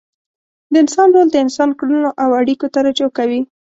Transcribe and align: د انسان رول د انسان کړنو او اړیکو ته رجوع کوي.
د 0.71 0.73
انسان 0.83 1.07
رول 1.15 1.27
د 1.31 1.37
انسان 1.45 1.69
کړنو 1.79 2.09
او 2.23 2.29
اړیکو 2.39 2.67
ته 2.73 2.79
رجوع 2.87 3.09
کوي. 3.17 3.41